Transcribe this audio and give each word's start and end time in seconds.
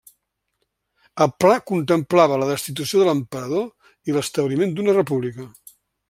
El 1.25 1.33
pla 1.43 1.57
contemplava 1.71 2.39
la 2.43 2.47
destitució 2.53 3.01
de 3.01 3.07
l'emperador 3.09 3.67
i 4.11 4.15
l'establiment 4.19 4.73
d'una 4.79 4.97
república. 5.01 5.47